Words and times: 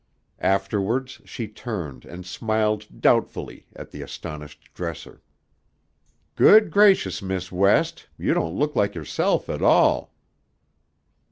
Afterwards 0.39 1.21
she 1.25 1.47
turned 1.47 2.05
and 2.05 2.25
smiled 2.25 2.87
doubtfully 3.01 3.67
at 3.75 3.91
the 3.91 4.01
astonished 4.01 4.73
dresser. 4.73 5.21
"Good 6.35 6.71
gracious, 6.71 7.21
Miss 7.21 7.51
West! 7.51 8.07
You 8.17 8.33
don't 8.33 8.55
look 8.57 8.75
like 8.75 8.95
yourself 8.95 9.47
at 9.47 9.61
all!" 9.61 10.15